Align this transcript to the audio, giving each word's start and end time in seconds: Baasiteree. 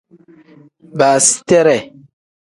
Baasiteree. 0.97 1.79